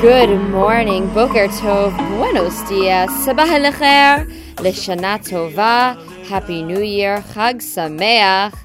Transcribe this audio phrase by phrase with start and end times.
[0.00, 4.24] Good morning, Boker Tov, Buenos Dias, Sabah al
[4.56, 8.58] Lishana Tova, Happy New Year, Chag Sameach.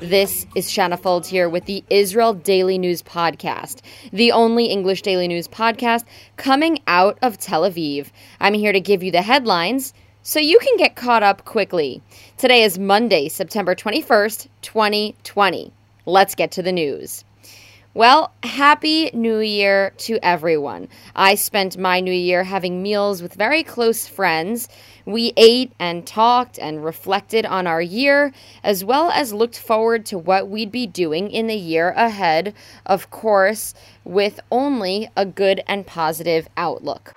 [0.00, 5.28] This is Shanna Fogel here with the Israel Daily News Podcast, the only English daily
[5.28, 6.04] news podcast
[6.36, 8.08] coming out of Tel Aviv.
[8.40, 9.94] I'm here to give you the headlines
[10.24, 12.02] so you can get caught up quickly.
[12.36, 15.72] Today is Monday, September 21st, 2020.
[16.04, 17.24] Let's get to the news.
[17.92, 20.86] Well, happy new year to everyone.
[21.16, 24.68] I spent my new year having meals with very close friends.
[25.04, 30.18] We ate and talked and reflected on our year, as well as looked forward to
[30.18, 32.54] what we'd be doing in the year ahead,
[32.86, 37.12] of course, with only a good and positive outlook.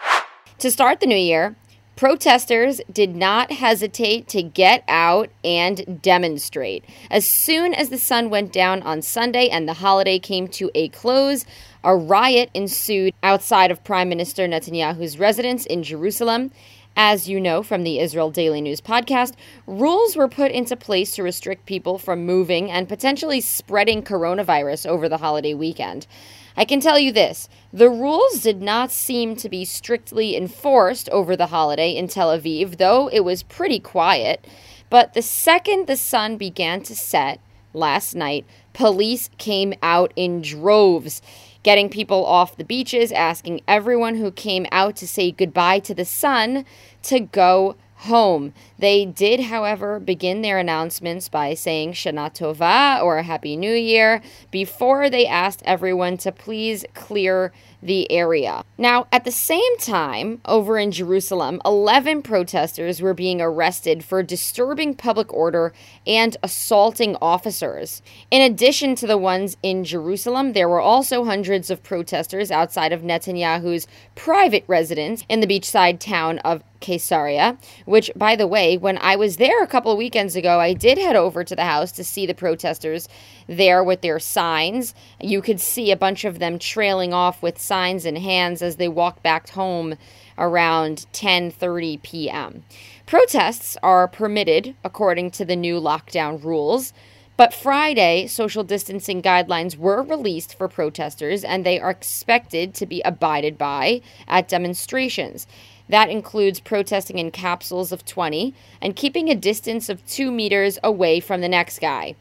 [0.58, 1.56] To start the new year,
[1.96, 6.84] Protesters did not hesitate to get out and demonstrate.
[7.12, 10.90] As soon as the sun went down on Sunday and the holiday came to a
[10.90, 11.46] close,
[11.84, 16.50] a riot ensued outside of Prime Minister Netanyahu's residence in Jerusalem.
[16.96, 19.34] As you know from the Israel Daily News podcast,
[19.68, 25.08] rules were put into place to restrict people from moving and potentially spreading coronavirus over
[25.08, 26.08] the holiday weekend.
[26.56, 31.36] I can tell you this the rules did not seem to be strictly enforced over
[31.36, 34.46] the holiday in Tel Aviv, though it was pretty quiet.
[34.90, 37.40] But the second the sun began to set
[37.74, 41.22] last night, police came out in droves,
[41.64, 46.06] getting people off the beaches, asking everyone who came out to say goodbye to the
[46.06, 46.66] sun
[47.04, 48.54] to go home.
[48.84, 55.10] They did, however, begin their announcements by saying Shana Tova or Happy New Year before
[55.10, 58.64] they asked everyone to please clear the area.
[58.78, 64.96] Now, at the same time, over in Jerusalem, 11 protesters were being arrested for disturbing
[64.96, 65.74] public order
[66.06, 68.02] and assaulting officers.
[68.32, 73.02] In addition to the ones in Jerusalem, there were also hundreds of protesters outside of
[73.02, 79.16] Netanyahu's private residence in the beachside town of Caesarea, which, by the way, when I
[79.16, 82.04] was there a couple of weekends ago, I did head over to the house to
[82.04, 83.08] see the protesters
[83.48, 84.94] there with their signs.
[85.20, 88.88] You could see a bunch of them trailing off with signs in hands as they
[88.88, 89.96] walked back home
[90.38, 92.64] around 10:30 p.m.
[93.06, 96.94] Protests are permitted according to the new lockdown rules.
[97.36, 103.02] But Friday, social distancing guidelines were released for protesters, and they are expected to be
[103.02, 105.48] abided by at demonstrations.
[105.90, 111.20] That includes protesting in capsules of 20 and keeping a distance of two meters away
[111.20, 112.16] from the next guy.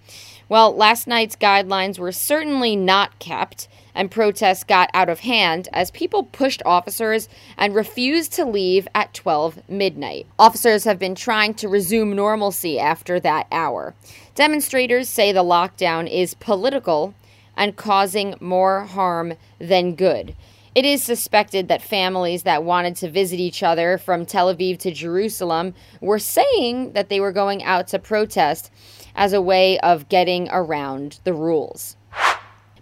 [0.48, 5.90] Well, last night's guidelines were certainly not kept, and protests got out of hand as
[5.90, 10.26] people pushed officers and refused to leave at 12 midnight.
[10.38, 13.94] Officers have been trying to resume normalcy after that hour.
[14.34, 17.14] Demonstrators say the lockdown is political
[17.56, 20.34] and causing more harm than good.
[20.74, 24.90] It is suspected that families that wanted to visit each other from Tel Aviv to
[24.90, 28.70] Jerusalem were saying that they were going out to protest
[29.14, 31.98] as a way of getting around the rules.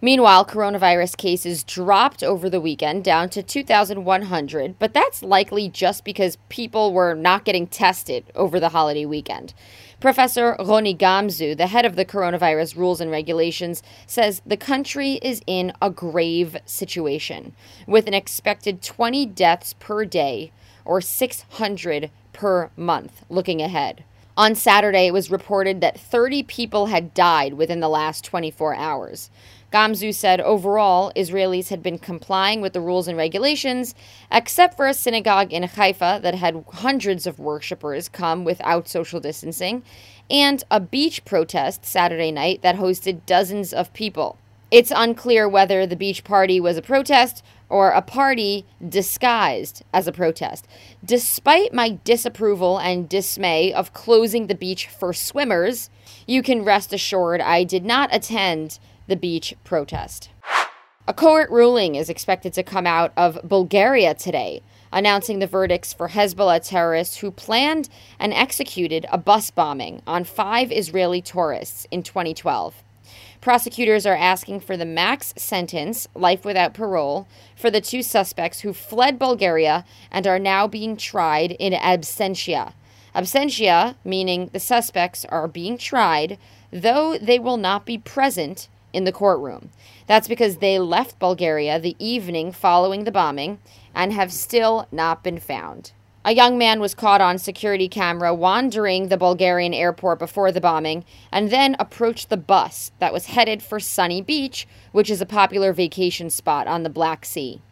[0.01, 6.39] Meanwhile, coronavirus cases dropped over the weekend down to 2,100, but that's likely just because
[6.49, 9.53] people were not getting tested over the holiday weekend.
[10.01, 15.43] Professor Roni Gamzu, the head of the coronavirus rules and regulations, says the country is
[15.47, 17.55] in a grave situation
[17.87, 20.53] with an expected 20 deaths per day
[20.87, 24.03] or 600 per month looking ahead.
[24.39, 29.29] On Saturday, it was reported that 30 people had died within the last 24 hours.
[29.73, 33.95] Gamzu said overall, Israelis had been complying with the rules and regulations,
[34.31, 39.85] except for a synagogue in Haifa that had hundreds of worshippers come without social distancing,
[40.29, 44.39] and a beach protest Saturday night that hosted dozens of people.
[44.73, 50.13] It's unclear whether the beach party was a protest or a party disguised as a
[50.13, 50.67] protest.
[51.05, 55.91] Despite my disapproval and dismay of closing the beach for swimmers,
[56.27, 58.79] you can rest assured I did not attend
[59.11, 60.31] the beach protest.
[61.07, 64.63] A court ruling is expected to come out of Bulgaria today,
[64.93, 70.71] announcing the verdicts for Hezbollah terrorists who planned and executed a bus bombing on five
[70.71, 72.83] Israeli tourists in 2012.
[73.41, 77.27] Prosecutors are asking for the max sentence, life without parole,
[77.57, 82.75] for the two suspects who fled Bulgaria and are now being tried in absentia.
[83.15, 86.39] Absentia, meaning the suspects are being tried,
[86.71, 89.71] though they will not be present in the courtroom.
[90.07, 93.59] That's because they left Bulgaria the evening following the bombing
[93.95, 95.93] and have still not been found.
[96.23, 101.05] A young man was caught on security camera wandering the Bulgarian airport before the bombing
[101.33, 105.73] and then approached the bus that was headed for Sunny Beach, which is a popular
[105.73, 107.63] vacation spot on the Black Sea.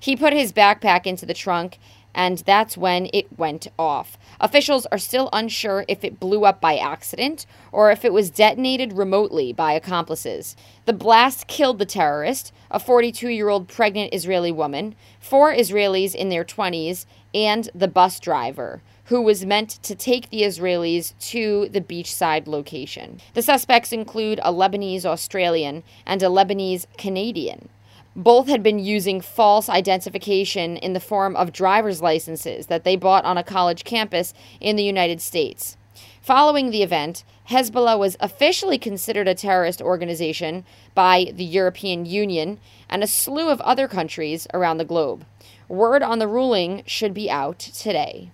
[0.00, 1.78] He put his backpack into the trunk,
[2.14, 4.18] and that's when it went off.
[4.40, 8.92] Officials are still unsure if it blew up by accident or if it was detonated
[8.92, 10.56] remotely by accomplices.
[10.84, 16.28] The blast killed the terrorist, a 42 year old pregnant Israeli woman, four Israelis in
[16.28, 21.80] their 20s, and the bus driver, who was meant to take the Israelis to the
[21.80, 23.20] beachside location.
[23.34, 27.68] The suspects include a Lebanese Australian and a Lebanese Canadian.
[28.18, 33.24] Both had been using false identification in the form of driver's licenses that they bought
[33.24, 35.76] on a college campus in the United States.
[36.20, 40.64] Following the event, Hezbollah was officially considered a terrorist organization
[40.96, 42.58] by the European Union
[42.90, 45.24] and a slew of other countries around the globe.
[45.68, 48.32] Word on the ruling should be out today.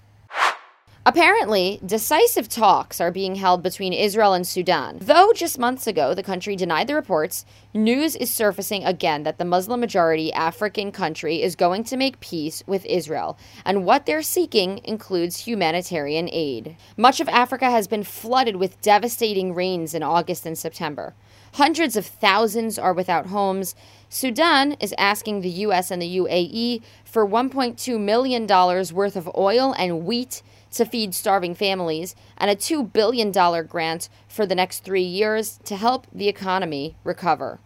[1.07, 4.97] Apparently, decisive talks are being held between Israel and Sudan.
[5.03, 9.45] Though just months ago the country denied the reports, news is surfacing again that the
[9.45, 13.37] Muslim majority African country is going to make peace with Israel,
[13.67, 16.75] and what they're seeking includes humanitarian aid.
[16.97, 21.15] Much of Africa has been flooded with devastating rains in August and September.
[21.53, 23.75] Hundreds of thousands are without homes.
[24.09, 25.91] Sudan is asking the U.S.
[25.91, 30.43] and the UAE for $1.2 million worth of oil and wheat
[30.75, 33.33] to feed starving families, and a $2 billion
[33.67, 37.61] grant for the next three years to help the economy recover.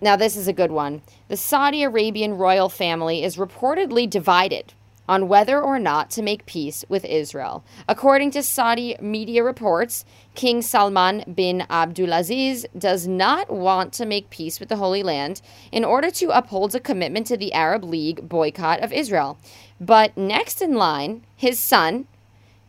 [0.00, 1.02] Now, this is a good one.
[1.28, 4.74] The Saudi Arabian royal family is reportedly divided
[5.08, 7.64] on whether or not to make peace with Israel.
[7.88, 10.04] According to Saudi media reports,
[10.34, 15.40] King Salman bin Abdulaziz does not want to make peace with the Holy Land
[15.72, 19.38] in order to uphold a commitment to the Arab League boycott of Israel.
[19.80, 22.06] But next in line, his son,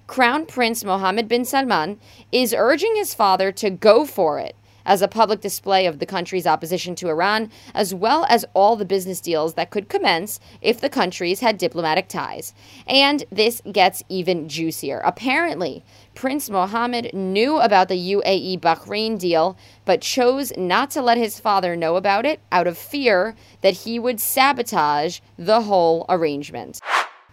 [0.07, 1.99] Crown Prince Mohammed bin Salman,
[2.31, 4.55] is urging his father to go for it
[4.87, 8.85] as a public display of the country's opposition to Iran, as well as all the
[8.85, 12.55] business deals that could commence if the countries had diplomatic ties.
[12.87, 15.01] And this gets even juicier.
[15.05, 15.83] Apparently,
[16.15, 19.55] Prince Mohammed knew about the UAE Bahrain deal,
[19.85, 23.99] but chose not to let his father know about it out of fear that he
[23.99, 26.79] would sabotage the whole arrangement.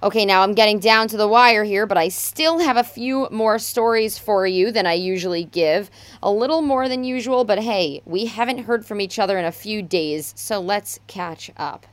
[0.05, 3.27] Okay, now I'm getting down to the wire here, but I still have a few
[3.31, 5.91] more stories for you than I usually give.
[6.23, 9.51] A little more than usual, but hey, we haven't heard from each other in a
[9.51, 11.87] few days, so let's catch up.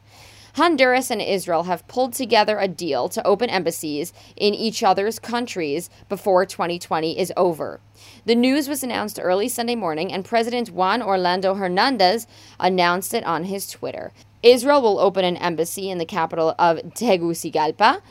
[0.55, 5.89] Honduras and Israel have pulled together a deal to open embassies in each other's countries
[6.09, 7.79] before 2020 is over.
[8.25, 12.27] The news was announced early Sunday morning, and President Juan Orlando Hernandez
[12.59, 14.11] announced it on his Twitter.
[14.43, 18.01] Israel will open an embassy in the capital of Tegucigalpa,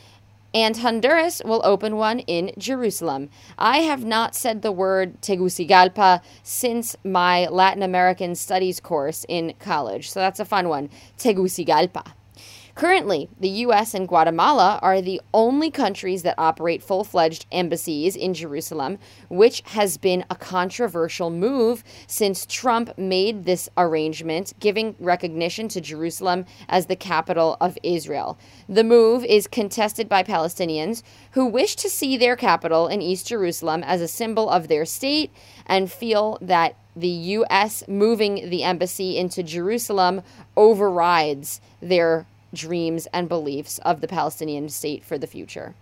[0.52, 3.30] and Honduras will open one in Jerusalem.
[3.58, 10.10] I have not said the word Tegucigalpa since my Latin American Studies course in college,
[10.10, 10.90] so that's a fun one.
[11.18, 12.14] Tegucigalpa.
[12.74, 18.32] Currently, the US and Guatemala are the only countries that operate full fledged embassies in
[18.34, 25.80] Jerusalem, which has been a controversial move since Trump made this arrangement, giving recognition to
[25.80, 28.38] Jerusalem as the capital of Israel.
[28.68, 31.02] The move is contested by Palestinians
[31.32, 35.32] who wish to see their capital in East Jerusalem as a symbol of their state
[35.66, 37.84] and feel that the U.S.
[37.88, 40.22] moving the embassy into Jerusalem
[40.56, 45.74] overrides their dreams and beliefs of the Palestinian state for the future.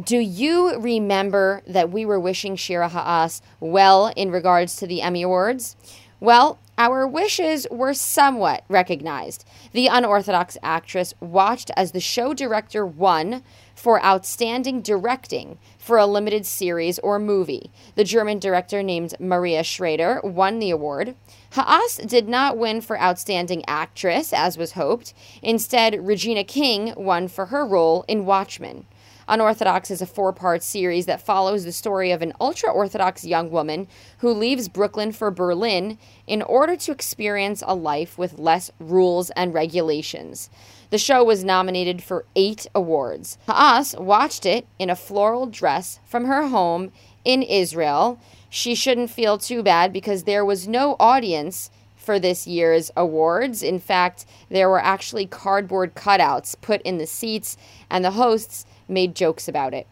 [0.00, 5.22] Do you remember that we were wishing Shira Haas well in regards to the Emmy
[5.22, 5.76] Awards?
[6.18, 9.44] Well, our wishes were somewhat recognized.
[9.72, 13.42] The unorthodox actress watched as the show director won
[13.74, 17.70] for outstanding directing for a limited series or movie.
[17.94, 21.14] The German director named Maria Schrader won the award.
[21.52, 25.14] Haas did not win for Outstanding Actress, as was hoped.
[25.42, 28.86] Instead, Regina King won for her role in Watchmen.
[29.28, 33.50] Unorthodox is a four part series that follows the story of an ultra Orthodox young
[33.50, 33.88] woman
[34.18, 39.54] who leaves Brooklyn for Berlin in order to experience a life with less rules and
[39.54, 40.50] regulations.
[40.90, 43.38] The show was nominated for eight awards.
[43.46, 46.92] Haas watched it in a floral dress from her home
[47.24, 48.20] in Israel
[48.54, 53.64] she shouldn't feel too bad because there was no audience for this year's awards.
[53.64, 57.56] In fact, there were actually cardboard cutouts put in the seats,
[57.90, 59.86] and the hosts made jokes about it.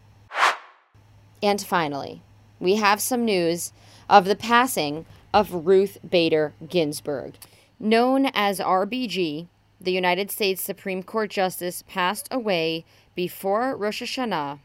[1.42, 2.22] And finally,
[2.60, 3.72] we have some news
[4.08, 7.34] of the passing of Ruth Bader Ginsburg.
[7.80, 9.48] Known as RBG,
[9.80, 12.84] the United States Supreme Court Justice passed away
[13.14, 14.60] before Rosh Hashanah,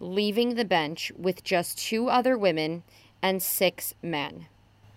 [0.00, 2.82] leaving the bench with just two other women
[3.20, 4.46] and six men.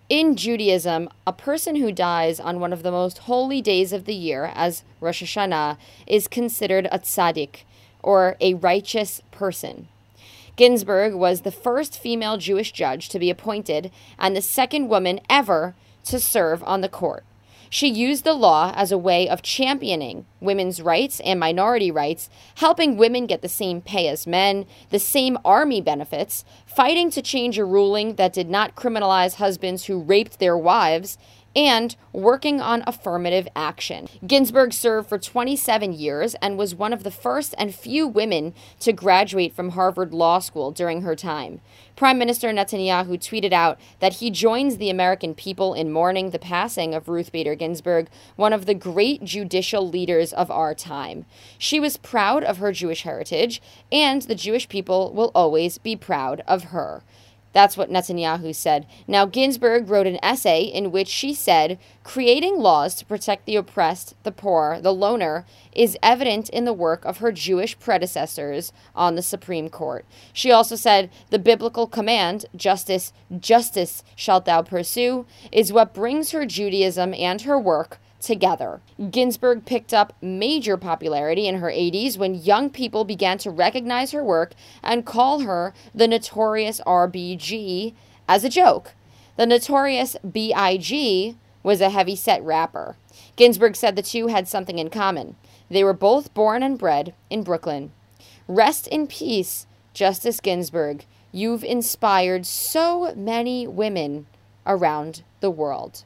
[0.07, 4.13] In Judaism, a person who dies on one of the most holy days of the
[4.13, 7.63] year, as Rosh Hashanah, is considered a tzaddik,
[8.05, 9.87] or a righteous person.
[10.55, 15.75] Ginsburg was the first female Jewish judge to be appointed and the second woman ever
[16.05, 17.25] to serve on the court.
[17.69, 22.95] She used the law as a way of championing women's rights and minority rights, helping
[22.95, 27.65] women get the same pay as men, the same army benefits, fighting to change a
[27.65, 31.17] ruling that did not criminalize husbands who raped their wives,
[31.55, 34.07] and working on affirmative action.
[34.25, 38.91] Ginsburg served for 27 years and was one of the first and few women to
[38.91, 41.61] graduate from Harvard Law School during her time.
[41.95, 46.93] Prime Minister Netanyahu tweeted out that he joins the American people in mourning the passing
[46.93, 51.25] of Ruth Bader Ginsburg, one of the great judicial leaders of our time.
[51.57, 53.61] She was proud of her Jewish heritage,
[53.93, 57.01] and the Jewish people will always be proud of her.
[57.55, 58.85] That's what Netanyahu said.
[59.07, 64.13] Now, Ginsburg wrote an essay in which she said creating laws to protect the oppressed,
[64.23, 69.21] the poor, the loner is evident in the work of her Jewish predecessors on the
[69.21, 70.05] Supreme Court.
[70.33, 76.45] She also said the biblical command, justice, justice shalt thou pursue, is what brings her
[76.45, 78.81] Judaism and her work together.
[79.11, 84.23] Ginsburg picked up major popularity in her 80s when young people began to recognize her
[84.23, 84.53] work
[84.83, 87.93] and call her the notorious RBG
[88.27, 88.93] as a joke.
[89.37, 92.95] The notorious BIG was a heavy set rapper.
[93.35, 95.35] Ginsburg said the two had something in common.
[95.69, 97.91] They were both born and bred in Brooklyn.
[98.47, 101.05] Rest in peace, Justice Ginsburg.
[101.31, 104.27] You've inspired so many women
[104.65, 106.03] around the world.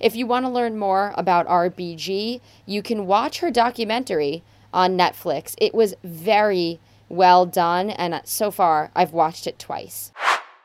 [0.00, 4.42] If you want to learn more about RBG, you can watch her documentary
[4.72, 5.54] on Netflix.
[5.58, 6.80] It was very
[7.10, 10.10] well done, and so far I've watched it twice.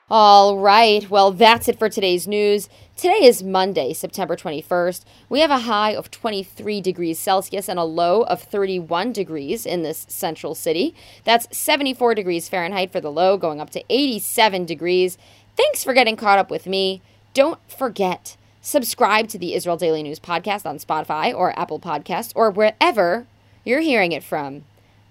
[0.10, 2.70] All right, well, that's it for today's news.
[2.96, 5.04] Today is Monday, September 21st.
[5.30, 9.82] We have a high of 23 degrees Celsius and a low of 31 degrees in
[9.82, 10.94] this central city.
[11.24, 15.18] That's 74 degrees Fahrenheit for the low, going up to 87 degrees.
[15.58, 17.02] Thanks for getting caught up with me.
[17.34, 22.50] Don't forget, Subscribe to the Israel Daily News podcast on Spotify or Apple Podcasts or
[22.50, 23.28] wherever
[23.64, 24.64] you're hearing it from.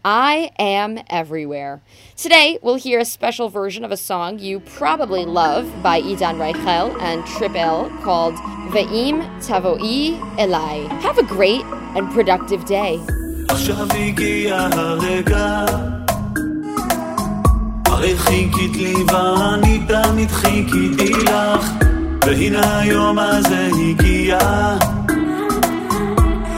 [0.05, 1.81] I am everywhere.
[2.17, 7.01] Today, we'll hear a special version of a song you probably love by Idan Raichel
[7.01, 8.35] and Tripel called
[8.75, 10.89] Ve'im Tavoi Elai.
[11.03, 12.99] Have a great and productive day.
[13.49, 15.65] עכשיו הגיע הרגע,
[17.87, 21.94] הרי חיכית לי ואני תמיד חיכיתי לך
[22.27, 24.39] והנה היום הזה הגיע.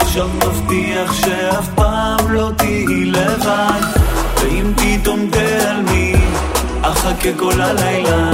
[0.00, 3.80] עכשיו מבטיח שאף פעם לא תהי לבד.
[4.40, 6.14] ואם פתאום תעלמי
[6.82, 8.30] אחכה כל הלילה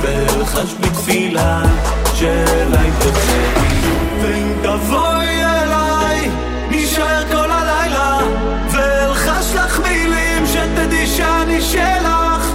[0.00, 1.62] ואלחש בתפילה
[2.14, 3.90] שאליי תחזרי
[4.22, 6.30] ואם תבואי אליי
[6.70, 8.18] נשאר כל הלילה
[8.70, 12.52] ואלחש לך מילים שתדעי שאני שלך.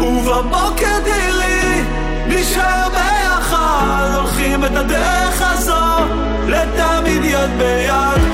[0.00, 1.82] ובבוקר תראי
[2.28, 3.07] נשאר ביחד,
[4.16, 6.04] הולכים את הדרך הזו,
[6.46, 8.27] לתמיד יד ביד,